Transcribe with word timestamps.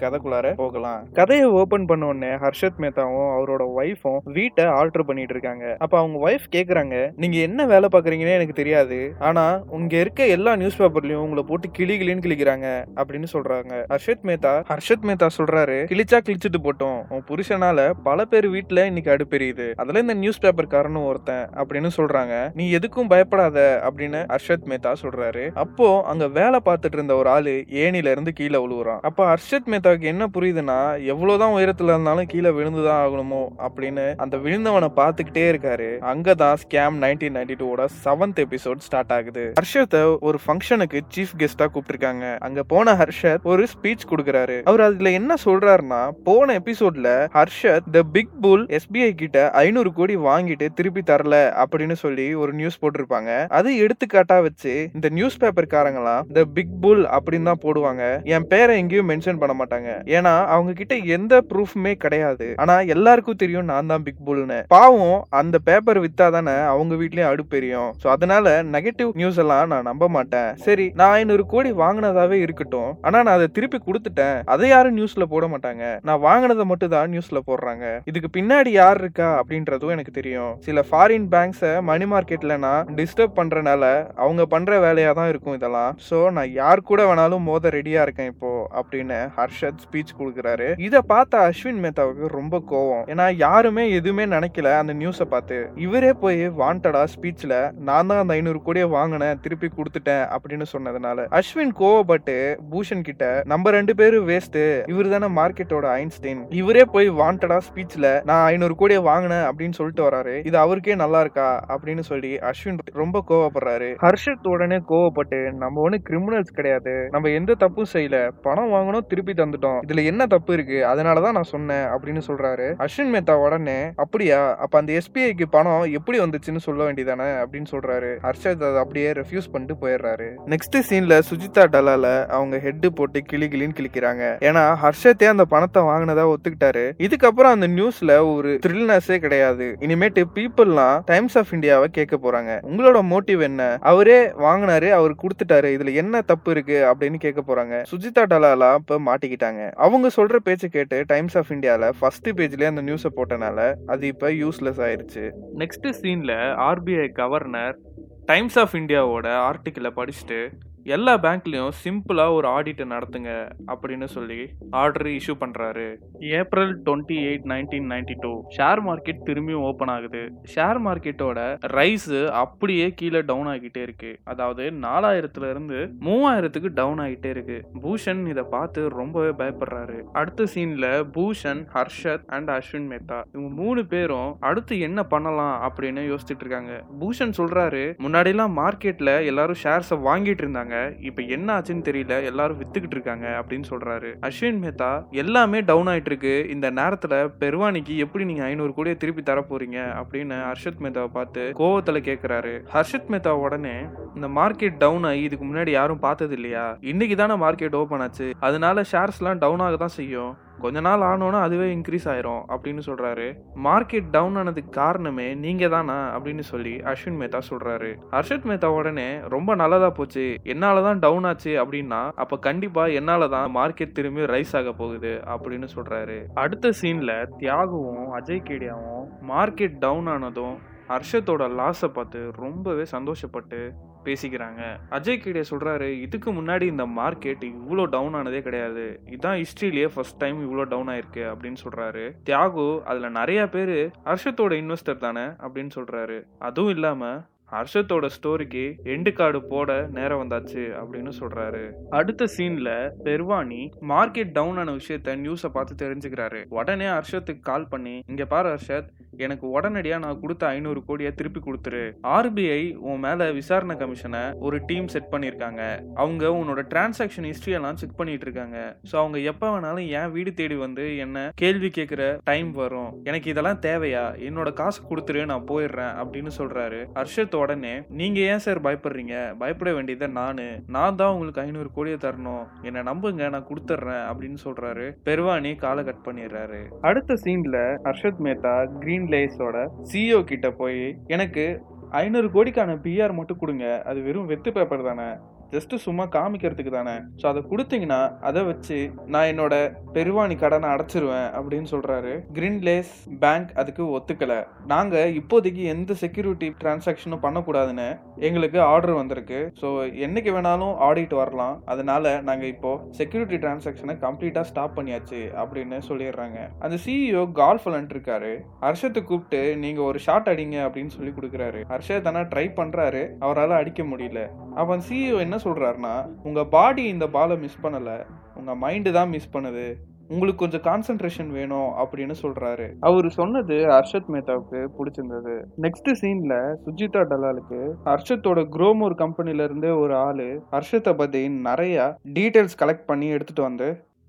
கதைக்குள்ளார 0.00 0.54
போகலாம். 0.54 1.12
கதையை 1.12 1.46
ஓபன் 1.46 1.86
பண்ண 1.86 2.06
உடனே 2.06 2.32
ஹர்ஷத் 2.34 2.80
மேத்தாவும் 2.80 3.32
அவரோட 3.36 3.62
ஒய்ஃபும் 3.76 4.18
வீட்டை 4.24 4.64
ஆல்டர் 4.64 5.06
பண்ணிட்டு 5.06 5.34
இருக்காங்க. 5.34 5.76
அப்ப 5.78 5.98
அவங்க 5.98 6.30
ஒய்ஃப் 6.30 6.52
கேக்குறாங்க 6.56 7.10
நீங்க 7.16 7.36
என்ன 7.36 7.66
வேலை 7.66 7.88
பாக்குறீங்கன்னு 7.92 8.34
எனக்கு 8.34 8.52
தெரியாது. 8.52 9.14
ஆனா 9.18 9.62
உங்க 9.68 10.00
இருக்க 10.00 10.26
எல்லா 10.26 10.56
நியூஸ் 10.56 10.82
பேப்பர்லயும் 10.82 11.24
உங்களை 11.26 11.42
போட்டு 11.42 11.70
கிளி 11.70 11.98
கிளின்னு 11.98 12.24
கிளிக்கிறாங்க 12.26 12.84
அப்படின்னு 12.96 13.26
சொல்றாங்க. 13.32 13.72
ஹர்ஷத் 13.88 14.24
மேத்தா 14.24 14.52
ஹர்ஷத் 14.68 15.06
மேத்தா 15.06 15.26
சொல்றாரு 15.38 15.78
கிழிச்சா 15.92 16.20
கிழிச்சிட்டு 16.24 16.60
போட்டோம். 16.62 17.00
உன் 17.08 17.24
புருஷனால 17.28 17.90
பல 18.02 18.24
பேர் 18.24 18.50
வீட்டுல 18.50 18.84
இன்னைக்கு 18.84 19.16
அடுப்பெரியுது. 19.16 19.74
அதுல 19.74 19.98
இந்த 19.98 20.14
நியூஸ் 20.14 20.38
பேப்பர் 20.38 20.66
காரனும் 20.66 21.06
ஒருத்தன் 21.06 21.48
அப்படின்னு 21.54 21.90
சொல்றாங்க. 21.96 22.50
நீ 22.54 22.72
எதுக்கும் 22.72 23.08
பயப்படாத 23.08 23.82
அப்படின்னு 23.90 24.20
ஹர்ஷத் 24.28 24.68
மேத்தா 24.68 24.92
சொல்றாரு. 25.02 25.50
அப்போ 25.54 26.02
அங்க 26.02 26.28
வேலை 26.28 26.60
பார்த்துட்டு 26.64 26.92
இருந்த 26.92 27.14
ஒரு 27.14 27.28
ஆளு 27.28 27.64
ஏனில 27.70 28.10
இருந்து 28.10 28.32
கீழே 28.32 28.66
விழுவுறான் 28.66 28.98
அப்ப 29.00 29.34
ஹர்ஷத் 29.34 29.68
மேத்தாவுக்கு 29.74 30.06
என்ன 30.06 30.26
புரியுதுன்னா 30.34 31.04
எவ்வளவுதான் 31.04 31.52
உயரத்துல 31.52 31.84
இருந்தாலும் 31.84 32.26
கீழே 32.26 32.48
விழுந்துதான் 32.48 33.02
ஆகணுமோ 33.04 33.46
அப்படின்னு 33.58 34.14
அந்த 34.16 34.36
விழுந்தவனை 34.36 34.88
பார்த்துக்கிட்டே 34.96 35.44
இருக்காரு. 35.52 35.88
அங்கதான் 36.00 36.54
ஸ்கேம் 36.64 36.96
நைன்டீன் 37.04 37.34
நைன்டி 37.34 37.54
டூவோட 37.58 37.84
செவன்த் 38.04 38.44
எபிசோட் 38.44 38.78
ஸ்டார்ட் 38.78 39.12
ஆகுது. 39.12 39.52
ஹர்ஷத்தை 39.62 40.16
ஒரு 40.20 40.38
ஃபங்க்ஷனுக்கு 40.46 41.00
சீஃப் 41.16 41.34
கெஸ்டா 41.38 41.66
கூப்பிட்டிருக்காங்க. 41.66 42.38
அங்க 42.38 42.62
போன 42.62 42.92
ஹர்ஷத் 42.92 43.42
ஒரு 43.42 43.66
ஸ்பீச் 43.74 44.06
கொடுக்குறாரு. 44.08 44.62
அவர் 44.62 44.80
அதுல 44.80 45.10
என்ன 45.10 45.34
சொல்றாருன்னா 45.44 46.10
போன 46.24 46.58
எபிசோட்ல 46.58 47.28
Harshad 47.32 47.78
the 47.92 48.02
big 48.12 48.28
bull 48.40 48.66
SBI 48.66 49.10
கிட்ட 49.10 49.50
ஐநூறு 49.50 49.92
கோடி 49.92 50.16
வாங்கிட்டு 50.16 50.68
திருப்பி 50.74 51.00
தரல 51.06 51.64
அப்படின்னு 51.64 51.92
சொல்லி 51.92 52.34
ஒரு 52.34 52.52
நியூஸ் 52.52 52.78
போட்டிருப்பாங்க. 52.82 53.48
அது 53.48 53.86
எடுத்துக்காட்டா 53.86 54.42
வச்சு 54.42 54.88
இந்த 54.94 55.08
நியூஸ் 55.08 55.36
பேப்பர் 55.36 55.66
காரங்களாம் 55.66 56.32
த 56.32 56.44
பிக் 56.44 56.80
புல் 56.80 57.06
அப்படின்னு 57.06 57.42
தான் 57.42 57.62
போடுவாங்க. 57.62 58.24
என் 58.24 58.46
பேரை 58.48 58.78
எங்கேயும் 58.78 59.08
மென்ஷன் 59.08 59.38
பண்ண 59.38 59.54
மாட்டாங்க. 59.54 59.63
மாட்டாங்க. 59.64 59.90
ஏன்னா 60.16 60.36
அவங்க 60.54 60.74
கிட்ட 60.82 60.94
எந்த 61.18 61.42
ப்ரூஃப்மே 61.50 61.94
கிடையாது. 62.06 62.48
ஆனா 62.62 62.76
எல்லாருக்கும் 62.96 63.40
தெரியும் 63.42 63.70
நான் 63.72 63.90
தான் 63.92 64.06
பிக் 64.06 64.24
புல்னு 64.28 64.60
பாவம் 64.74 65.18
அந்த 65.40 65.56
பேப்பர் 65.68 66.02
வித்தா 66.04 66.26
தானே 66.36 66.56
அவங்க 66.72 66.94
வீட்லயும் 67.00 67.30
அடுப்பெரியும் 67.32 67.90
சோ 68.02 68.06
அதனால 68.14 68.54
நெகட்டிவ் 68.74 69.10
நியூஸ் 69.20 69.38
எல்லாம் 69.42 69.70
நான் 69.72 69.88
நம்ப 69.90 70.04
மாட்டேன். 70.16 70.50
சரி 70.66 70.86
நான் 71.00 71.14
ஐநூறு 71.18 71.44
கோடி 71.52 71.70
வாங்கினதாவே 71.82 72.38
இருக்கட்டும். 72.44 72.90
ஆனா 73.06 73.18
நான் 73.26 73.36
அதை 73.38 73.48
திருப்பி 73.56 73.78
கொடுத்துட்டேன். 73.86 74.38
அதை 74.54 74.68
யாரும் 74.72 74.96
நியூஸ்ல 74.98 75.26
போட 75.32 75.44
மாட்டாங்க. 75.52 75.84
நான் 76.08 76.22
வாங்கினதை 76.26 76.66
மட்டும் 76.70 76.92
தான் 76.96 77.12
நியூஸ்ல 77.14 77.40
போடுறாங்க. 77.48 77.86
இதுக்கு 78.10 78.30
பின்னாடி 78.36 78.72
யார் 78.80 79.00
இருக்கா 79.02 79.28
அப்படின்றதும் 79.40 79.94
எனக்கு 79.96 80.14
தெரியும். 80.18 80.52
சில 80.66 80.84
ஃபாரின் 80.88 81.28
பேங்க்ஸை 81.34 81.72
மணி 81.90 82.08
மார்க்கெட்ல 82.12 82.56
நான் 82.66 82.90
டிஸ்டர்ப் 83.00 83.38
பண்றனால 83.40 83.84
அவங்க 84.24 84.42
பண்ற 84.54 84.78
வேலையா 84.86 85.12
தான் 85.20 85.30
இருக்கும் 85.32 85.56
இதெல்லாம். 85.58 85.92
சோ 86.08 86.18
நான் 86.38 86.50
யார் 86.60 86.88
கூட 86.90 87.02
வேணாலும் 87.10 87.46
மோத 87.48 87.72
ரெடியா 87.78 88.02
இருக்கேன் 88.06 88.30
இப்போ 88.32 88.50
அப்படின்னு 88.80 89.18
ஹர்ஷத் 89.44 89.82
ஸ்பீச் 89.84 90.12
கொடுக்குறாரு. 90.18 90.80
இதை 90.80 91.00
பார்த்த 91.06 91.38
அஸ்வின் 91.38 91.82
மேத்தாவுக்கு 91.84 92.26
ரொம்ப 92.26 92.62
கோவம். 92.70 93.10
ஏன்னா 93.10 93.34
யாருமே 93.36 93.90
எதுவுமே 93.90 94.26
நினைக்கல 94.26 94.78
அந்த 94.78 94.94
நியூஸை 94.94 95.24
பார்த்து. 95.24 95.70
இவரே 95.74 96.12
போய் 96.12 96.48
வாண்டடா 96.48 97.06
ஸ்பீச்ல 97.14 97.72
நான் 97.72 98.06
தான் 98.06 98.18
அந்த 98.18 98.32
ஐநூறு 98.32 98.62
கோடியை 98.62 98.88
வாங்கினேன் 98.88 99.40
திருப்பி 99.40 99.68
கொடுத்துட்டேன் 99.68 100.36
அப்படின்னு 100.36 100.62
சொன்னதுனால 100.72 101.26
அஸ்வின் 101.30 101.70
கோவப்பட்டு 101.78 102.58
பூஷன் 102.70 103.00
கிட்ட 103.00 103.42
நம்ம 103.44 103.70
ரெண்டு 103.70 103.94
பேரும் 103.94 104.28
வேஸ்ட் 104.28 104.90
இவர் 104.90 105.08
தானே 105.08 105.40
மார்க்கெட்டோட 105.40 105.86
ஐன்ஸ்டைன். 106.00 106.46
இவரே 106.48 106.84
போய் 106.84 107.10
வாண்டடா 107.10 107.60
ஸ்பீச்ல 107.68 108.24
நான் 108.24 108.46
ஐநூறு 108.46 108.74
கோடியை 108.74 109.02
வாங்கினேன் 109.02 109.44
அப்படின்னு 109.44 109.72
சொல்லிட்டு 109.72 110.08
வராரு 110.08 110.46
இது 110.46 110.58
அவருக்கே 110.58 110.94
நல்லா 110.94 111.20
இருக்கா? 111.20 111.64
அப்படின்னு 111.68 112.00
சொல்லி 112.00 112.36
அஸ்வின் 112.36 112.78
ரொம்ப 112.92 113.24
கோவப்படுறாரு. 113.28 113.94
ஹர்ஷத் 114.02 114.48
உடனே 114.48 114.76
கோவப்பட்டு 114.76 115.52
நம்ம 115.52 115.88
ஒண்ணு 115.88 115.98
கிரிமினல்ஸ் 116.10 116.54
கிடையாது. 116.54 117.08
நம்ம 117.10 117.28
எந்த 117.28 117.54
தப்பும் 117.54 117.92
செய்யல. 117.92 118.30
பணம் 118.42 118.72
வாங்கணும் 118.72 119.06
திருப்பி 119.06 119.33
தந்துட்டோம் 119.36 119.80
இதுல 119.88 120.04
என்ன 120.04 120.26
தப்பு 120.26 120.52
இருக்கு? 120.52 120.84
அதனாலதான் 120.86 121.32
நான் 121.32 121.42
சொன்னேன் 121.42 121.86
அப்படின்னு 121.86 122.20
சொல்றாரு. 122.26 122.74
அஸ்வின் 122.78 123.12
மேத்தா 123.14 123.30
உடனே 123.30 123.92
அப்படியா? 123.96 124.56
அப்ப 124.56 124.78
அந்த 124.78 124.92
எஸ்பிஐக்கு 124.92 125.44
பணம் 125.50 125.92
எப்படி 125.92 126.20
வந்துச்சுன்னு 126.20 126.56
சொல்ல 126.56 126.92
வேண்டியதானே? 126.92 127.46
அப்படின்னு 127.46 127.66
சொல்றாரு. 127.70 128.16
ஹர்ஷத் 128.22 128.64
அதை 128.64 128.76
அப்படியே 128.76 129.12
ரெஃப்யூஸ் 129.12 129.50
பண்ணிட்டு 129.52 129.86
போயிடுறாரு. 129.86 130.30
நெக்ஸ்ட் 130.46 130.82
சீன்ல 130.88 131.20
சுஜிதா 131.30 131.64
டலால 131.72 132.26
அவங்க 132.26 132.58
ஹெட் 132.58 132.94
போட்டு 132.94 133.22
கிளி 133.22 133.46
கிளின்னு 133.48 133.78
கிளிக்கிறாங்க. 133.80 134.22
ஏன்னா 134.40 134.74
ஹர்ஷத்தே 134.82 135.24
அந்த 135.24 135.44
பணத்தை 135.44 135.82
வாங்கினதா 135.82 136.34
ஒத்துக்கிட்டாரு. 136.34 136.92
இதுக்கப்புறம் 136.98 137.50
அந்த 137.50 137.68
நியூஸ்ல 137.68 138.34
ஒரு 138.34 138.58
த்ரில்னஸே 138.66 139.18
கிடையாது. 139.18 139.76
இனிமேட்டு 139.80 140.24
பீப்புள்லாம் 140.34 141.00
டைம்ஸ் 141.04 141.38
ஆஃப் 141.38 141.52
இந்தியாவை 141.52 141.88
கேட்க 141.88 142.16
போறாங்க. 142.16 142.64
உங்களோட 142.70 143.16
மோட்டிவ் 143.16 143.40
என்ன? 143.40 143.78
அவரே 143.80 144.26
வாங்கினாரு 144.26 144.90
அவர் 144.90 145.14
கொடுத்துட்டாரு. 145.14 145.66
இதுல 145.66 145.94
என்ன 145.94 146.20
தப்பு 146.20 146.50
இருக்கு? 146.50 146.94
அப்படின்னு 146.94 147.14
கேட்க 147.14 147.54
போறாங்க. 147.54 147.84
சுஜிதா 147.92 148.24
டலாலா 148.30 148.74
இப்ப 148.74 148.98
மாட்டிக்கிட்டாங்க. 149.24 149.72
அவங்க 149.72 150.10
சொல்ற 150.16 150.36
பேச்சு 150.36 150.68
கேட்டு 150.68 151.04
டைம்ஸ் 151.06 151.38
ஆஃப் 151.38 151.50
இந்தியால 151.50 151.92
ஃபர்ஸ்ட் 151.98 152.28
பேஜ்லயே 152.28 152.64
அந்த 152.64 152.82
நியூஸை 152.82 153.10
போட்டனால 153.16 153.74
அது 153.86 154.06
இப்ப 154.06 154.30
யூஸ்லெஸ் 154.30 154.82
ஆயிருச்சு. 154.86 155.30
நெக்ஸ்ட் 155.54 155.92
சீன்ல 156.02 156.32
ஆர்பிஐ 156.68 157.12
கவர்னர் 157.12 157.78
டைம்ஸ் 158.26 158.58
ஆஃப் 158.58 158.74
இந்தியாவோட 158.74 159.26
ஆர்டிக்கிளை 159.50 159.90
படிச்சுட்டு 159.96 160.50
எல்லா 160.84 161.18
பேங்க்லயும் 161.18 161.70
சிம்பிளா 161.84 162.32
ஒரு 162.32 162.48
ஆடிட்டை 162.48 162.84
நடத்துங்க 162.94 163.30
அப்படின்னு 163.66 164.04
சொல்லி 164.04 164.48
ஆர்டர் 164.70 165.06
இஷ்யூ 165.06 165.34
பண்றாரு. 165.40 165.96
April 166.20 166.82
twenty 166.82 167.16
eight 167.28 167.46
nineteen 167.52 167.86
ninety 167.92 168.14
two 168.20 168.42
share 168.56 168.80
market 168.88 169.22
திரும்பியும் 169.26 169.62
ஓப்பன் 169.68 169.88
ஆகுது. 169.88 170.22
ஷேர் 170.54 170.80
மார்க்கெட்டோட 170.86 171.38
ரைஸ் 171.78 172.28
அப்படியே 172.42 172.90
கீழே 172.90 173.20
டவுன் 173.20 173.46
ஆகிட்டே 173.46 173.82
இருக்கு. 173.82 174.18
அதாவது 174.24 174.70
நாலாயிரத்துல 174.70 175.50
இருந்து 175.50 175.94
மூவாயிரத்துக்கு 176.00 176.68
டவுன் 176.74 176.98
ஆகிட்டே 176.98 177.26
இருக்கு. 177.26 177.58
பூஷன் 177.82 178.28
இதை 178.28 178.44
பார்த்து 178.50 178.88
ரொம்பவே 178.88 179.28
பயப்படுறாரு. 179.28 180.02
அடுத்த 180.12 180.46
சீன்ல 180.54 180.86
பூஷன் 181.16 181.62
ஹர்ஷத் 181.74 182.26
அண்ட் 182.26 182.50
அஸ்வின் 182.50 182.90
மேத்தா. 182.92 183.20
இவங்க 183.32 183.62
மூணு 183.62 183.86
பேரும் 183.86 184.36
அடுத்து 184.40 184.80
என்ன 184.80 185.02
பண்ணலாம் 185.02 185.56
அப்படின்னு 185.68 186.04
யோசிச்சுட்டு 186.12 186.44
இருக்காங்க. 186.44 186.84
பூஷன் 187.00 187.34
சொல்றாரு 187.38 187.84
முன்னாடி 188.04 188.26
எல்லாம் 188.26 188.56
மார்க்கெட்ல 188.58 189.24
எல்லாரும் 189.24 189.62
ஷேர்ஸை 189.62 189.98
வாங்கிட்டு 190.10 190.42
இருந்தாங்க. 190.44 190.72
இப்போ 191.00 191.22
என்ன 191.22 191.58
ஆச்சுன்னு 191.58 191.86
தெரியல. 191.88 192.24
எல்லாரும் 192.24 192.60
வித்துக்கிட்டு 192.60 192.94
இருக்காங்க 192.96 193.26
அப்படின்னு 193.28 193.64
சொல்றாரு. 193.70 194.10
அஸ்வின் 194.20 194.60
மேத்தா 194.64 194.90
எல்லாமே 195.10 195.60
டவுன் 195.60 195.86
ஆயிட்டு 195.86 196.06
இருக்கு 196.06 196.46
இந்த 196.50 196.70
நேரத்துல 196.70 197.28
பெருவானிக்கு 197.40 197.96
எப்படி 197.96 198.24
நீங்க 198.24 198.44
ஐநூறு 198.44 198.74
கோடியை 198.74 198.96
திருப்பி 198.96 199.22
தர 199.22 199.44
போறீங்க? 199.50 199.78
அப்படின்னு 200.02 200.34
ஹர்ஷத் 200.48 200.82
மேத்தாவை 200.82 201.06
பார்த்து 201.06 201.52
கோவத்துல 201.58 202.00
கேக்குறாரு. 202.10 202.54
ஹர்ஷத் 202.72 203.10
மேத்தா 203.10 203.28
உடனே 203.28 203.74
இந்த 204.14 204.28
மார்க்கெட் 204.28 204.76
டவுன் 204.78 205.04
ஆகி 205.04 205.20
இதுக்கு 205.20 205.46
முன்னாடி 205.46 205.70
யாரும் 205.70 205.98
பார்த்தது 205.98 206.34
இல்லையா 206.34 206.76
இன்னைக்கு 206.80 207.16
தானே 207.16 207.34
மார்க்கெட் 207.34 207.74
ஓபன் 207.74 208.00
ஆச்சு. 208.00 208.32
அதனால 208.40 208.82
ஷேர்ஸ் 208.92 209.20
எல்லாம் 209.20 209.38
டவுன் 209.38 209.58
ஆக 209.58 209.76
தான் 209.76 209.88
செய்யும். 209.88 210.36
கொஞ்ச 210.60 210.80
நாள் 210.80 211.00
ஆனோன்னா 211.00 211.40
அதுவே 211.40 211.74
இன்க்ரீஸ் 211.74 212.04
ஆயிரும் 212.04 212.42
அப்படின்னு 212.48 212.80
சொல்றாரு. 212.86 213.34
மார்க்கெட் 213.64 214.10
டவுன் 214.10 214.36
ஆனதுக்கு 214.36 214.70
காரணமே 214.70 215.34
நீங்க 215.34 215.68
தானா 215.68 216.18
அப்படின்னு 216.18 216.40
சொல்லி 216.40 216.76
அஸ்வின் 216.76 217.20
மேத்தா 217.20 217.40
சொல்றாரு. 217.50 217.96
ஹர்ஷத் 218.10 218.44
மேத்தா 218.44 218.66
உடனே 218.66 219.18
ரொம்ப 219.28 219.54
நல்லதா 219.54 219.90
போச்சு. 219.90 220.36
என்னாலதான் 220.44 220.98
டவுன் 220.98 221.24
ஆச்சு 221.24 221.64
அப்படின்னா 221.64 222.10
அப்ப 222.14 222.38
கண்டிப்பா 222.38 222.86
என்னாலதான் 222.86 223.50
மார்க்கெட் 223.54 223.92
திரும்பி 223.92 224.20
ரைஸ் 224.20 224.56
ஆக 224.56 224.72
போகுது 224.72 225.20
அப்படின்னு 225.26 225.68
சொல்றாரு. 225.74 226.24
அடுத்த 226.34 226.70
சீன்ல 226.82 227.26
தியாகுவும் 227.38 228.06
அஜய் 228.12 228.44
கேடியாவும் 228.44 229.06
மார்க்கெட் 229.28 229.78
டவுன் 229.78 230.06
ஆனதும் 230.06 230.72
ஹர்ஷத்தோட 230.88 231.44
லாஸை 231.58 231.88
பார்த்து 231.88 232.20
ரொம்பவே 232.44 232.84
சந்தோஷப்பட்டு 232.92 233.60
பேசிக்கிறாங்க. 234.06 234.62
அஜய் 234.90 235.20
கிடே 235.24 235.42
சொல்கிறாரு 235.50 235.88
இதுக்கு 236.06 236.30
முன்னாடி 236.32 236.62
இந்த 236.62 236.86
மார்க்கெட் 236.98 237.44
இவ்வளோ 237.50 237.84
டவுன் 237.86 238.14
ஆனதே 238.14 238.40
கிடையாது. 238.42 238.86
இதுதான் 239.06 239.38
ஹிஸ்ட்ரியிலேயே 239.42 239.90
ஃபர்ஸ்ட் 239.94 240.20
டைம் 240.22 240.40
இவ்வளோ 240.46 240.64
டவுன் 240.64 240.90
ஆயிருக்கு 240.94 241.24
அப்படின்னு 241.32 241.62
சொல்கிறாரு 241.66 242.06
தியாகு 242.30 242.66
அதில் 242.82 243.16
நிறைய 243.20 243.48
பேர் 243.48 243.76
ஹர்ஷத்தோட 244.10 244.54
இன்வெஸ்டர் 244.62 245.04
தானே 245.06 245.26
அப்படின்னு 245.46 245.70
சொல்கிறாரு 245.78 246.18
அதுவும் 246.38 246.74
இல்லாமல் 246.74 247.22
ஹர்ஷத்தோட 247.54 248.06
ஸ்டோரிக்கு 248.14 248.62
எண்டு 248.92 249.10
கார்டு 249.12 249.40
போட 249.50 249.70
நேரம் 249.96 250.20
வந்தாச்சு 250.22 250.62
அப்படின்னு 250.80 251.12
சொல்றாரு. 251.18 251.60
அடுத்த 251.90 252.26
சீன்ல 252.36 252.70
பெர்வானி 253.04 253.60
மார்க்கெட் 253.90 254.32
டவுன் 254.32 254.58
ஆன 254.58 254.72
விஷயத்த 254.72 255.14
நியூஸை 255.24 255.50
பார்த்து 255.56 255.74
தெரிஞ்சுக்கிறாரு. 255.82 256.40
உடனே 256.48 256.86
ஹர்ஷத்துக்கு 256.86 257.40
கால் 257.40 257.68
பண்ணி 257.68 257.94
இங்க 258.06 258.24
பாரு 258.24 258.48
ஹர்ஷத் 258.54 258.88
எனக்கு 259.18 259.60
உடனடியா 259.60 259.98
நான் 259.98 260.20
கொடுத்த 260.20 260.46
ஐநூறு 260.46 260.84
கோடியை 260.84 261.12
திருப்பி 261.12 261.40
கொடுத்துரு. 261.40 261.84
ஆர்பிஐ 262.16 262.74
உன் 262.74 262.98
மேல 262.98 263.30
விசாரணை 263.32 263.76
கமிஷனை 263.76 264.22
ஒரு 264.38 264.60
டீம் 264.66 264.88
செட் 264.88 265.10
பண்ணியிருக்காங்க. 265.10 265.62
அவங்க 265.94 266.28
உன்னோட 266.28 266.62
டிரான்சாக்ஷன் 266.72 267.28
ஹிஸ்டரி 267.30 267.54
எல்லாம் 267.60 267.76
செக் 267.76 267.96
பண்ணிட்டு 267.96 268.26
இருக்காங்க. 268.26 268.76
ஸோ 268.92 268.96
அவங்க 268.96 269.18
எப்போ 269.18 269.48
வேணாலும் 269.54 269.88
என் 269.88 270.10
வீடு 270.10 270.34
தேடி 270.34 270.54
வந்து 270.54 270.96
என்ன 270.96 271.30
கேள்வி 271.34 271.70
கேட்குற 271.78 272.18
டைம் 272.24 272.52
வரும். 272.52 272.90
எனக்கு 273.04 273.30
இதெல்லாம் 273.30 273.60
தேவையா? 273.60 274.04
என்னோட 274.28 274.52
காசு 274.52 274.82
கொடுத்துரு 274.90 275.24
நான் 275.24 275.48
போயிடுறேன் 275.48 275.94
அப்படின்னு 276.02 276.30
சொல்றாரு. 276.38 276.80
ஹர்ஷத் 276.94 277.36
உடனே 277.36 277.74
நீங்க 277.88 278.20
ஏன் 278.20 278.38
சார் 278.38 278.60
பயப்படுறீங்க? 278.60 279.36
பயப்பட 279.38 279.72
வேண்டியதை 279.72 280.06
நானு. 280.06 280.46
நான் 280.66 280.96
தான் 280.96 281.12
உங்களுக்கு 281.12 281.40
ஐநூறு 281.40 281.70
கோடியை 281.72 281.98
தரணும். 282.02 282.44
என்னை 282.62 282.82
நம்புங்க 282.82 283.30
நான் 283.30 283.48
கொடுத்துட்றேன் 283.50 284.04
அப்படின்னு 284.10 284.38
சொல்றாரு. 284.44 284.86
பெருவானி 285.04 285.56
காலை 285.56 285.84
கட் 285.84 286.04
பண்ணிடுறாரு. 286.06 286.62
அடுத்த 286.80 287.14
சீன்ல 287.24 287.58
ஹர்ஷத் 287.84 288.22
மேத்தா 288.24 288.54
கிரீன் 288.78 289.03
லேஸோட 289.08 289.68
சிஇஓ 289.92 290.24
கிட்ட 290.24 290.50
போய் 290.50 290.96
எனக்கு 291.06 291.62
ஐநூறு 291.90 292.28
கோடிக்கான 292.28 292.76
பிஆர் 292.84 293.12
மட்டும் 293.12 293.36
கொடுங்க. 293.36 293.82
அது 293.82 294.02
வெறும் 294.02 294.26
வெத்து 294.26 294.52
பேப்பர் 294.52 294.84
தானே. 294.84 295.08
ஜஸ்ட் 295.52 295.74
சும்மா 295.84 296.04
காமிக்கிறதுக்கு 296.16 296.72
தானே. 296.76 296.94
ஸோ 297.20 297.26
அதை 297.30 297.42
கொடுத்தீங்கன்னா 297.50 298.00
அதை 298.28 298.42
வச்சு 298.42 298.78
நான் 299.14 299.30
என்னோட 299.32 299.54
பெருவாணி 299.96 300.36
கடனை 300.36 300.68
அடைச்சிருவேன் 300.74 301.28
அப்படின்னு 301.38 301.68
சொல்றாரு. 301.74 302.12
கிரீன்லேஸ் 302.38 302.94
பேங்க் 303.24 303.50
அதுக்கு 303.62 303.84
ஒத்துக்கல. 303.98 304.34
நாங்க 304.74 305.04
இப்போதைக்கு 305.20 305.62
எந்த 305.74 305.94
செக்யூரிட்டி 306.04 306.48
டிரான்சாக்ஷனும் 306.62 307.24
பண்ணக்கூடாதுன்னு 307.26 307.88
எங்களுக்கு 308.28 308.60
ஆர்டர் 308.60 308.94
வந்திருக்கு. 309.00 309.40
ஸோ 309.60 309.68
என்னைக்கு 310.06 310.32
வேணாலும் 310.38 310.74
ஆடிட் 310.88 311.14
வரலாம். 311.22 311.56
அதனால 311.64 312.14
நாங்க 312.30 312.46
இப்போ 312.54 312.72
செக்யூரிட்டி 313.00 313.36
டிரான்சாக்ஷனை 313.46 313.96
கம்ப்ளீட்டா 314.06 314.40
ஸ்டாப் 314.40 314.76
பண்ணியாச்சு 314.78 315.22
அப்படின்னு 315.42 315.78
சொல்லிடுறாங்க. 315.90 316.38
அந்த 316.58 316.76
சிஇஓ 316.86 317.24
கால்ஃப் 317.42 317.62
இருக்காரு 317.74 318.32
ஹர்ஷத்தை 318.64 319.00
கூப்பிட்டு 319.04 319.40
நீங்க 319.56 319.80
ஒரு 319.82 319.98
ஷாட் 319.98 320.28
அடிங்க 320.32 320.56
அப்படின்னு 320.66 320.94
சொல்லி 320.96 321.12
கொடுக்குறாரு. 321.16 321.60
ஹர்ஷத் 321.72 322.08
ஆனால் 322.10 322.28
ட்ரை 322.32 322.44
பண்றாரு. 322.58 323.02
அவரால் 323.18 323.54
அடிக்க 323.60 323.82
முடியல. 323.82 324.20
அவன் 324.54 324.80
சிஇஓ 324.88 325.18
என்ன 325.18 325.36
சொல்கிறாருன்னா 325.36 325.94
உங்கள் 326.22 326.46
பாடி 326.46 326.84
இந்த 326.84 327.06
பாலை 327.06 327.36
மிஸ் 327.36 327.58
பண்ணலை. 327.62 328.06
உங்கள் 328.34 328.58
மைண்டு 328.60 328.90
தான் 328.90 329.08
மிஸ் 329.08 329.36
பண்ணுது. 329.36 329.74
உங்களுக்கு 330.08 330.48
கொஞ்சம் 330.48 330.64
கான்சென்ட்ரேஷன் 330.68 331.26
வேணும் 331.26 331.70
அப்படின்னு 331.82 332.14
சொல்றாரு. 332.22 332.72
அவர் 332.80 333.08
சொன்னது 333.10 333.54
ஹர்ஷத் 333.54 334.10
மேத்தாவுக்கு 334.12 334.68
பிடிச்சிருந்தது. 334.78 335.34
நெக்ஸ்ட் 335.62 335.90
சீன்ல 336.02 336.54
சுஜிதா 336.66 337.02
டலாலுக்கு 337.10 337.60
ஹர்ஷத்தோட 337.84 338.42
குரோமோர் 338.56 338.94
கம்பெனில 338.94 339.42
இருந்து 339.42 339.78
ஒரு 339.78 339.96
ஆளு 339.96 340.42
ஹர்ஷத்தை 340.52 340.96
பத்தி 340.96 341.28
நிறைய 341.28 341.98
டீடைல்ஸ் 342.14 342.60
கலெக்ட் 342.62 342.86
பண்ணி 342.86 343.08
எடுத்துட்டு 343.08 343.42
வந்து 343.42 343.68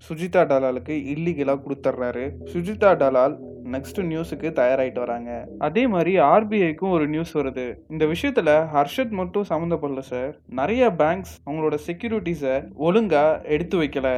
சுஜிதா 0.09 0.41
டலாலுக்கு 0.51 0.95
இல்லீகலாக 1.13 1.61
கொடுத்துட்றாரு 1.67 2.23
சுஜிதா 2.53 2.91
டலால் 3.01 3.35
நெக்ஸ்ட் 3.71 3.99
நியூஸுக்கு 3.99 4.49
தயாராகிட்டு 4.59 4.99
வராங்க. 4.99 5.47
அதே 5.59 5.87
மாதிரி 5.87 6.19
ஆர்பிஐக்கும் 6.19 6.89
ஒரு 6.89 7.07
நியூஸ் 7.07 7.37
வருது. 7.37 7.73
இந்த 7.89 8.05
விஷயத்துல 8.05 8.49
ஹர்ஷத் 8.75 9.09
மட்டும் 9.09 9.45
சம்மந்தப்படல 9.49 9.99
சார் 9.99 10.39
நிறைய 10.49 10.91
பேங்க்ஸ் 10.91 11.41
அவங்களோட 11.45 11.77
செக்யூரிட்டிஸை 11.87 12.55
ஒழுங்கா 12.79 13.43
எடுத்து 13.43 13.81
வைக்கல. 13.81 14.09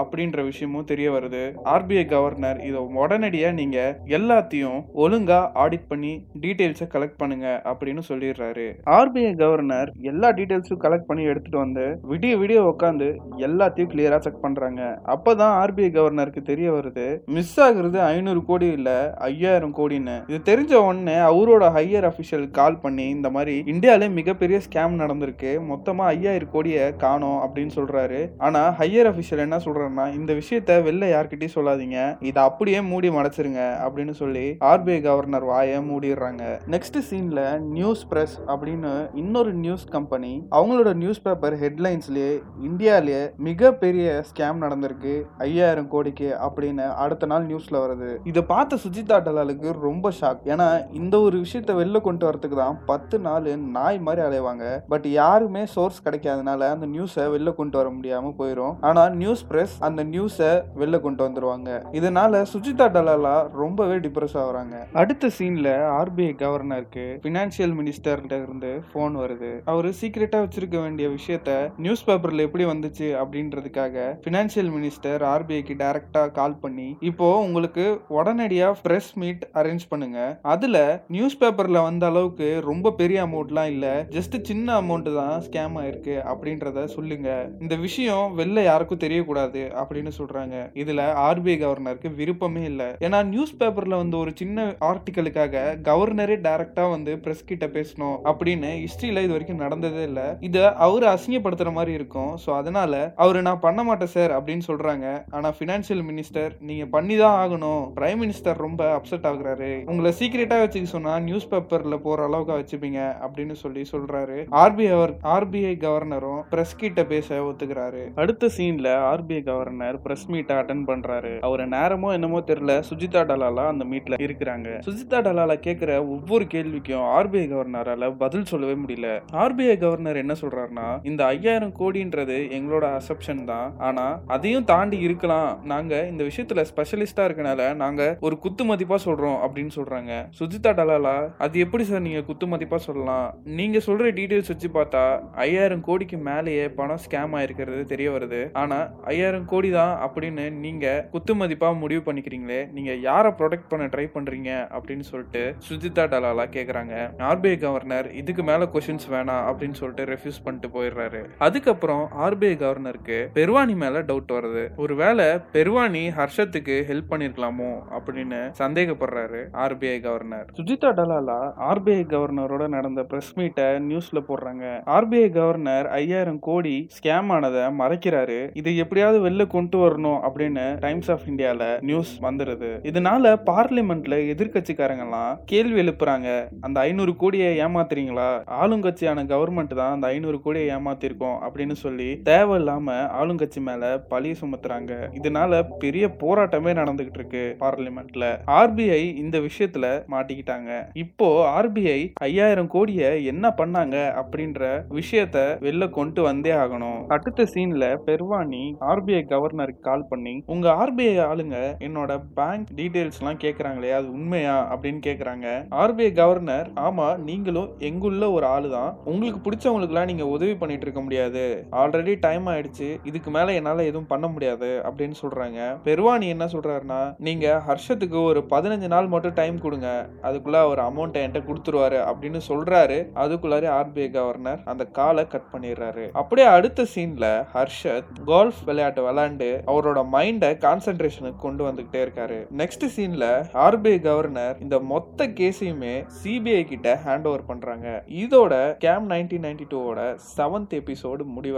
அப்படின்ற 0.00 0.44
விஷயமும் 0.50 0.88
தெரிய 0.90 1.08
வருது. 1.10 1.42
ஆர்பிஐ 1.74 2.04
கவர்னர் 2.14 2.60
இதை 2.68 2.80
உடனடியாக 3.02 3.58
நீங்கள் 3.60 3.96
எல்லாத்தையும் 4.18 4.78
ஒழுங்காக 5.04 5.50
ஆடிட் 5.64 5.88
பண்ணி 5.92 6.12
டீட்டெயில்ஸை 6.44 6.88
கலெக்ட் 6.94 7.20
பண்ணுங்க 7.22 7.48
அப்படின்னு 7.70 8.02
சொல்லிடுறாரு. 8.10 8.66
ஆர்பிஐ 8.98 9.32
கவர்னர் 9.42 9.92
எல்லா 10.12 10.30
டீட்டெயில்ஸும் 10.38 10.82
கலெக்ட் 10.84 11.08
பண்ணி 11.10 11.24
எடுத்துட்டு 11.32 11.58
வந்து 11.64 11.86
விடிய 12.12 12.32
விடிய 12.42 12.60
உட்காந்து 12.72 13.08
எல்லாத்தையும் 13.46 13.90
கிளியரா 13.94 14.18
செக் 14.26 14.42
பண்றாங்க. 14.46 14.82
அப்பதான் 15.14 15.54
ஆர்பிஐ 15.62 15.90
கவர்னருக்கு 15.98 16.42
தெரிய 16.50 16.68
வருது 16.72 17.06
மிஸ் 17.36 17.56
ஆகுறது 17.66 17.98
ஐநூறு 18.12 18.42
கோடி 18.50 18.68
இல்ல 18.78 18.90
ஐயாயிரம் 19.30 19.76
கோடின்னு. 19.80 20.16
இது 20.30 20.40
தெரிஞ்ச 20.50 20.72
உடனே 20.88 21.16
அவரோட 21.30 21.64
ஹையர் 21.78 22.08
அபிஷியல் 22.10 22.46
கால் 22.58 22.80
பண்ணி 22.84 23.06
இந்த 23.16 23.28
மாதிரி 23.36 23.54
இந்தியாவிலே 23.72 24.08
மிகப்பெரிய 24.18 24.60
ஸ்கேம் 24.66 25.00
நடந்திருக்கு 25.02 25.52
மொத்தமா 25.70 26.04
ஐயாயிரம் 26.14 26.52
கோடியை 26.54 26.84
காணும் 27.04 27.38
அப்படின்னு 27.44 27.74
சொல்றாரு. 27.78 28.20
ஆனா 28.46 28.62
ஹையர் 28.80 29.10
அபிஷியல் 29.10 29.44
என்ன 29.46 29.58
சொல்றாருன்னா 29.82 30.06
இந்த 30.14 30.32
விஷயத்த 30.32 30.72
வெளில 30.88 31.04
யார்கிட்டயும் 31.12 31.54
சொல்லாதீங்க. 31.54 31.98
இதை 32.30 32.40
அப்படியே 32.42 32.80
மூடி 32.90 33.08
மடைச்சிருங்க 33.08 33.62
அப்படின்னு 33.84 34.14
சொல்லி 34.22 34.46
ஆர்பிஐ 34.70 34.98
கவர்னர் 35.02 35.46
வாயை 35.50 35.78
மூடிடுறாங்க. 35.90 36.42
நெக்ஸ்ட் 36.74 36.98
சீன்ல 37.10 37.42
நியூஸ் 37.76 38.02
பிரஸ் 38.08 38.36
அப்படின்னு 38.46 38.92
இன்னொரு 39.22 39.52
நியூஸ் 39.64 39.86
கம்பெனி 39.96 40.32
அவங்களோட 40.58 40.92
நியூஸ் 41.02 41.22
பேப்பர் 41.22 41.56
ஹெட்லைன்ஸ்லயே 41.62 42.32
இந்தியாலேயே 42.68 43.22
மிகப்பெரிய 43.48 44.06
ஸ்கேம் 44.30 44.62
நடந்திருக்கு. 44.64 45.14
ஐயாயிரம் 45.38 45.90
கோடிக்கு 45.94 46.28
அப்படின்னு 46.46 46.86
அடுத்த 47.04 47.26
நாள் 47.32 47.46
நியூஸ்ல 47.46 47.76
வருது. 47.84 48.10
இதை 48.24 48.42
பார்த்த 48.52 48.78
சுஜிதா 48.84 49.18
டலாலுக்கு 49.26 49.68
ரொம்ப 49.86 50.12
ஷாக் 50.20 50.42
ஏன்னா 50.52 50.68
இந்த 51.00 51.14
ஒரு 51.20 51.36
விஷயத்த 51.44 51.72
வெளில 51.80 52.00
கொண்டு 52.00 52.24
வரதுக்கு 52.28 52.56
தான் 52.62 52.78
பத்து 52.90 53.16
நாள் 53.18 53.40
நாய் 53.76 53.98
மாதிரி 54.06 54.22
அலைவாங்க. 54.28 54.64
பட் 54.92 55.06
யாருமே 55.20 55.62
சோர்ஸ் 55.74 56.02
கிடைக்காதனால 56.06 56.68
அந்த 56.74 56.86
நியூஸை 56.94 57.24
வெளில 57.34 57.50
கொண்டு 57.60 57.76
வர 57.78 57.88
முடியாம 57.96 58.32
போயிடும் 58.40 58.74
ஆனா 58.88 59.02
நியூஸ் 59.20 59.44
பிரஸ் 59.50 59.71
அந்த 59.78 60.04
நியூஸை 60.04 60.50
வெளில 60.80 61.00
கொண்டு 61.00 61.28
வந்துருவாங்க. 61.28 61.70
இதனால 61.92 62.44
சுஜிதா 62.52 62.86
டலாலா 62.94 63.50
ரொம்பவே 63.52 63.94
டிப்ரெஸ் 63.94 64.36
ஆகுறாங்க. 64.42 64.76
அடுத்த 64.92 65.30
சீன்ல 65.38 65.68
ஆர்பிஐ 65.98 66.32
கவர்னருக்கு 66.42 67.06
பினான்சியல் 67.22 67.74
மினிஸ்டர்கிட்ட 67.80 68.42
இருந்து 68.42 68.82
போன் 68.92 69.16
வருது. 69.16 69.50
அவரு 69.64 69.92
சீக்கிரட்டா 70.00 70.40
வச்சிருக்க 70.44 70.80
வேண்டிய 70.80 71.08
விஷயத்த 71.08 71.70
நியூஸ் 71.76 72.10
பேப்பர்ல 72.10 72.46
எப்படி 72.48 72.64
வந்துச்சு 72.64 73.08
அப்படின்றதுக்காக 73.22 74.18
பினான்சியல் 74.26 74.70
மினிஸ்டர் 74.70 75.22
ஆர்பிஐக்கு 75.34 75.74
டைரக்டா 75.82 76.30
கால் 76.30 76.56
பண்ணி 76.56 76.96
இப்போ 77.00 77.38
உங்களுக்கு 77.38 78.00
உடனடியா 78.10 78.74
பிரஸ் 78.82 79.12
மீட் 79.18 79.48
அரேஞ்ச் 79.54 79.88
பண்ணுங்க. 79.88 80.38
அதுல 80.42 81.04
நியூஸ் 81.08 81.38
பேப்பர்ல 81.42 81.82
வந்த 81.82 82.06
அளவுக்கு 82.06 82.60
ரொம்ப 82.64 82.90
பெரிய 82.90 83.24
அமௌண்ட்லாம் 83.24 83.70
இல்ல. 83.70 84.06
ஜஸ்ட் 84.10 84.36
சின்ன 84.42 84.80
அமௌண்ட் 84.80 85.14
தான் 85.14 85.42
ஸ்கேம் 85.50 85.76
ஆயிருக்கு 85.82 86.14
அப்படின்றத 86.32 86.84
சொல்லுங்க. 86.84 87.50
இந்த 87.60 87.74
விஷயம் 87.74 88.38
வெளில 88.38 88.64
யாருக்கும் 88.64 88.98
தெரியக்கூடாது. 88.98 89.61
அப்படின்னு 89.82 90.12
சொல்றாங்க. 90.18 90.56
இதுல 90.82 91.02
ஆர்பிஐ 91.26 91.56
கவர்னருக்கு 91.64 92.14
விருப்பமே 92.14 92.64
இல்ல. 92.64 92.82
ஏன்னா 93.00 93.24
நியூஸ் 93.26 93.56
பேப்பர்ல 93.56 93.96
வந்து 94.02 94.18
ஒரு 94.18 94.32
சின்ன 94.34 94.66
ஆர்டிக்கலுக்காக 94.80 95.64
கவர்னரே 95.88 96.36
டைரக்டா 96.46 96.90
வந்து 96.90 97.18
பிரஸ் 97.18 97.44
கிட்ட 97.44 97.66
பேசணும் 97.66 98.16
அப்படின்னு 98.30 98.70
ஹிஸ்டரியில 98.84 99.22
இது 99.26 99.34
வரைக்கும் 99.36 99.62
நடந்ததே 99.64 100.02
இல்ல. 100.02 100.20
இத 100.40 100.72
அவரு 100.86 101.06
அசிங்கப்படுத்துற 101.06 101.72
மாதிரி 101.72 101.92
இருக்கும். 101.92 102.32
சோ 102.46 102.50
அதனால 102.56 103.12
அவரு 103.16 103.42
நான் 103.42 103.64
பண்ண 103.66 103.84
மாட்டேன் 103.84 104.12
சார் 104.16 104.32
அப்படின்னு 104.38 104.62
சொல்றாங்க. 104.66 105.06
ஆனா 105.30 105.48
பினான்சியல் 105.58 106.02
மினிஸ்டர் 106.10 106.52
நீங்க 106.60 106.86
பண்ணி 106.86 107.16
தான் 107.16 107.36
ஆகணும். 107.42 107.84
பிரைம் 107.98 108.20
மினிஸ்டர் 108.22 108.62
ரொம்ப 108.66 108.82
அப்செட் 108.96 109.28
ஆகுறாரு. 109.30 109.70
உங்களை 109.86 110.12
சீக்கிரட்டா 110.18 110.58
வச்சுக்க 110.62 110.82
சொன்னா 110.82 111.18
நியூஸ் 111.18 111.48
பேப்பர்ல 111.48 111.96
போற 111.98 112.24
அளவுக்கு 112.24 112.58
வச்சுப்பீங்க 112.58 113.00
அப்படின்னு 113.26 113.52
சொல்லி 113.52 113.84
சொல்றாரு. 113.92 114.38
ஆர்பிஐ 114.62 114.90
ஆர்பிஐ 115.34 115.74
கவர்னரும் 115.84 116.42
பிரஸ் 116.50 116.76
கிட்ட 116.76 117.04
பேச 117.04 117.34
ஒத்துக்கிறாரு. 117.48 118.02
அடுத்த 118.14 118.50
சீன்ல 118.56 118.88
ஆர்பிஐ 119.10 119.40
கவர்னர் 119.52 120.00
பிரஸ் 120.06 120.26
மீட்டை 120.32 120.56
அட்டன் 120.56 120.84
பண்றாரு. 120.90 121.34
அவர் 121.48 121.64
நேரமோ 121.76 122.10
என்னமோ 122.18 122.40
தெரியல 122.50 122.74
சுஜிதா 122.90 123.22
டலாலா 123.30 123.64
அந்த 123.72 123.84
மீட்ல 123.92 124.20
இருக்கிறாங்க. 124.26 124.68
சுஜிதா 124.88 125.18
டலாலா 125.26 125.56
கேட்கிற 125.66 125.90
ஒவ்வொரு 126.14 126.44
கேள்விக்கும் 126.54 127.06
ஆர்பிஐ 127.16 127.46
கவர்னரால 127.52 128.10
பதில் 128.22 128.48
சொல்லவே 128.50 128.74
முடியல. 128.82 129.08
ஆர்பிஐ 129.42 129.76
கவர்னர் 129.82 130.20
என்ன 130.22 130.34
சொல்றாருன்னா 130.40 130.86
இந்த 131.10 131.22
ஐயாயிரம் 131.34 131.74
கோடின்றது 131.80 132.36
எங்களோட 132.58 132.86
அசப்ஷன் 132.98 133.42
தான். 133.50 133.68
ஆனா 133.88 134.04
அதையும் 134.36 134.68
தாண்டி 134.72 134.98
இருக்கலாம். 135.06 135.50
நாங்க 135.72 135.92
இந்த 136.12 136.22
விஷயத்துல 136.28 136.64
ஸ்பெஷலிஸ்டா 136.70 137.24
இருக்கனால 137.28 137.68
நாங்க 137.82 138.02
ஒரு 138.26 138.38
குத்து 138.44 138.64
மதிப்பா 138.70 138.98
சொல்றோம் 139.06 139.38
அப்படின்னு 139.46 139.72
சொல்றாங்க. 139.78 140.12
சுஜிதா 140.40 140.72
டலாலா 140.80 141.16
அது 141.44 141.58
எப்படி 141.66 141.84
சார் 141.90 142.06
நீங்க 142.08 142.22
குத்து 142.30 142.46
மதிப்பா 142.46 142.80
சொல்லலாம்? 142.88 143.28
நீங்க 143.60 143.78
சொல்ற 143.86 144.10
டீடைல்ஸ் 144.18 144.52
வச்சு 144.52 144.70
பார்த்தா 144.74 145.04
ஐயாயிரம் 145.46 145.84
கோடிக்கு 145.88 146.18
மேலேயே 146.28 146.66
பணம் 146.80 147.02
ஸ்கேம் 147.04 147.34
ஆயிருக்கிறது 147.38 147.82
தெரிய 147.92 148.08
வருது. 148.10 148.40
ஆனா 148.62 148.78
ஐயாயிரம் 149.12 149.41
கோடி 149.44 149.70
தான் 149.70 149.94
அப்படின்னு 150.04 150.44
நீங்க 150.64 150.86
குத்து 151.12 151.34
மதிப்பா 151.34 151.68
முடிவு 151.78 152.02
பண்ணிக்கிறீங்களே 152.06 152.60
நீங்க 152.72 152.92
யாரை 153.08 153.32
ப்ரொடெக்ட் 153.38 153.68
பண்ண 153.68 153.86
ட்ரை 153.86 154.06
பண்றீங்க 154.14 154.50
அப்படின்னு 154.76 155.04
சொல்லிட்டு 155.10 155.42
சுஜிதா 155.68 156.04
டலாலா 156.12 156.46
கேக்குறாங்க. 156.56 156.94
ஆர்பிஐ 157.30 157.56
கவர்னர் 157.58 158.08
இதுக்கு 158.20 158.42
மேல 158.42 158.68
கொஸ்டின்ஸ் 158.74 159.08
வேணாம் 159.14 159.44
அப்படின்னு 159.50 159.78
சொல்லிட்டு 159.80 160.04
ரெஃப்யூஸ் 160.12 160.42
பண்ணிட்டு 160.44 160.68
போயிடுறாரு. 160.76 161.20
அதுக்கப்புறம் 161.46 162.04
ஆர்பிஐ 162.26 162.54
கவர்னருக்கு 162.64 163.18
பெருவாணி 163.38 163.74
மேல 163.74 164.00
டவுட் 164.10 164.34
வருது. 164.38 164.64
ஒருவேளை 164.76 165.28
பெருவாணி 165.56 166.04
ஹர்ஷத்துக்கு 166.18 166.76
ஹெல்ப் 166.90 167.10
பண்ணிருக்கலாமோ 167.12 167.70
அப்படின்னு 167.96 168.40
சந்தேகப்படுறாரு 168.62 169.42
ஆர்பிஐ 169.64 170.00
கவர்னர் 170.00 170.48
சுஜிதா 170.58 170.92
டலாலா 171.00 171.38
ஆர்பிஐ 171.70 172.02
கவர்னரோட 172.14 172.68
நடந்த 172.76 173.02
பிரஸ் 173.04 173.32
மீட்டை 173.38 173.64
நியூஸ்ல 173.64 174.20
போடுறாங்க. 174.28 174.64
ஆர்பிஐ 174.96 175.28
கவர்னர் 175.38 175.86
ஐயாயிரம் 176.00 176.38
கோடி 176.48 176.76
ஸ்கேம் 176.96 177.30
ஆனதை 177.36 177.64
மறைக்கிறாரு. 177.80 178.38
இதை 178.60 178.72
எப்படியாவது 178.82 179.18
வெளில 179.32 179.46
கொண்டு 179.46 179.78
வரணும் 179.78 180.18
அப்படின்னு 180.28 180.78
டைம்ஸ் 180.78 181.10
ஆஃப் 181.10 181.20
இந்தியால 181.26 181.80
நியூஸ் 181.80 182.22
வந்துருது. 182.22 182.70
இதனால 182.90 183.34
பார்லிமெண்ட்ல 183.46 184.16
எதிர்கட்சிக்காரங்க 184.32 185.04
எல்லாம் 185.04 185.38
கேள்வி 185.44 185.80
எழுப்புறாங்க. 185.80 186.48
அந்த 186.60 186.80
ஐநூறு 186.80 187.16
கோடியை 187.16 187.58
ஏமாத்துறீங்களா? 187.58 188.28
ஆளுங்கட்சியான 188.62 189.24
கவர்மெண்ட் 189.32 189.74
தான் 189.74 189.92
அந்த 189.92 190.06
ஐநூறு 190.06 190.40
கோடியை 190.40 190.76
ஏமாத்திருக்கோம் 190.76 191.38
அப்படின்னு 191.46 191.72
சொல்லி 191.72 192.20
தேவையில்லாம 192.24 192.96
ஆளுங்கட்சி 193.20 193.60
மேல 193.60 193.98
பழி 193.98 194.30
சுமத்துறாங்க. 194.30 194.92
இதனால 195.22 195.62
பெரிய 195.78 196.08
போராட்டமே 196.08 196.74
நடந்துகிட்டு 196.80 197.18
இருக்கு 197.20 197.56
பார்லிமெண்ட்ல 197.60 198.36
ஆர்பிஐ 198.46 199.14
இந்த 199.14 199.38
விஷயத்துல 199.38 199.86
மாட்டிக்கிட்டாங்க. 200.10 200.70
இப்போ 200.92 201.28
ஆர்பிஐ 201.62 202.10
ஐயாயிரம் 202.14 202.66
கோடியை 202.66 203.24
என்ன 203.24 203.54
பண்ணாங்க 203.56 203.96
அப்படின்ற 204.22 204.82
விஷயத்த 204.90 205.38
வெளில 205.66 205.90
கொண்டு 205.90 206.22
வந்தே 206.22 206.50
ஆகணும். 206.50 207.06
அடுத்த 207.06 207.46
சீன்ல 207.54 207.96
பெர்வானி 208.06 208.64
ஆர்பிஐ 208.80 209.11
ஆர்பிஐ 209.12 209.24
கவர்னருக்கு 209.28 209.80
கால் 209.80 210.06
பண்ணி 210.08 210.42
உங்க 210.46 210.72
ஆர்பிஐ 210.72 211.24
ஆளுங்க 211.24 211.74
என்னோட 211.78 212.20
பேங்க் 212.34 212.68
டீடைல்ஸ் 212.76 213.18
எல்லாம் 213.18 213.38
கேக்குறாங்களே 213.38 213.92
அது 213.92 214.12
உண்மையா? 214.12 214.76
அப்படின்னு 214.76 215.00
கேக்குறாங்க. 215.06 215.66
ஆர்பிஐ 215.70 216.12
கவர்னர் 216.12 216.70
ஆமா 216.72 217.16
நீங்களும் 217.16 217.68
எங்குள்ள 217.78 218.32
ஒரு 218.32 218.46
ஆளு 218.46 218.70
தான் 218.70 218.96
உங்களுக்கு 219.04 219.50
பிடிச்சவங்களுக்குலாம் 219.50 220.04
நீங்க 220.04 220.26
உதவி 220.26 220.54
பண்ணிட்டு 220.54 220.84
இருக்க 220.84 221.02
முடியாது. 221.02 221.66
ஆல்ரெடி 221.72 222.16
டைம் 222.20 222.46
ஆயிடுச்சு. 222.46 222.98
இதுக்கு 223.04 223.30
மேல 223.30 223.52
என்னால 223.52 223.82
எதுவும் 223.82 224.06
பண்ண 224.06 224.28
முடியாது. 224.28 224.82
அப்படின்னு 224.84 225.14
சொல்றாங்க. 225.22 225.82
பெருவாணி 225.82 226.28
என்ன 226.28 226.44
சொல்றாருன்னா 226.44 227.14
நீங்க 227.18 227.62
ஹர்ஷத்துக்கு 227.68 228.24
ஒரு 228.24 228.44
பதினஞ்சு 228.50 228.86
நாள் 228.86 229.06
மட்டும் 229.06 229.32
டைம் 229.32 229.60
கொடுங்க. 229.60 230.08
அதுக்குள்ள 230.22 230.52
அவர் 230.52 230.78
அமௌண்ட் 230.78 231.14
என்கிட்ட 231.14 231.42
கொடுத்துருவாரு. 231.42 231.98
அப்படின்னு 232.12 232.40
சொல்றாரு. 232.48 233.10
அதுக்குள்ளாரே 233.14 233.68
ஆர்பிஐ 233.68 234.10
கவர்னர் 234.10 234.60
அந்த 234.64 234.84
காலை 234.84 235.26
கட் 235.26 235.48
பண்ணிடுறாரு. 235.52 236.10
அப்படியே 236.12 236.46
அடுத்த 236.46 236.86
சீன்ல 236.94 237.46
ஹர்ஷத் 237.54 238.24
கோல்ஃப் 238.26 238.64
விளையாட்டு 238.64 239.01
விளையாண்டு 239.02 239.50
அவரோட 239.66 240.00
மைண்டை 240.12 240.50
கான்சென்ட்ரேஷனுக்கு 240.64 241.36
கொண்டு 241.36 241.68
வந்துகிட்டே 241.68 242.00
இருக்காரு. 242.04 242.38
நெக்ஸ்ட் 242.56 242.86
சீன்ல 242.96 243.26
ஆர்பிஐ 243.66 244.00
கவர்னர் 244.00 244.58
இந்த 244.60 244.78
மொத்த 244.78 245.28
கேஸையுமே 245.28 245.94
சிபிஐ 246.22 246.64
கிட்ட 246.64 247.00
ஹேண்ட் 247.06 247.26
ஓவர் 247.26 247.46
பண்றாங்க. 247.46 248.04
இதோட 248.22 248.54
கேம் 248.76 249.10
நைன்டீன் 249.10 249.44
நைன்டி 249.46 249.66
டூவோட 249.70 250.00
செவன்த் 250.36 250.74
எபிசோடு 250.80 251.24
முடிவு 251.24 251.50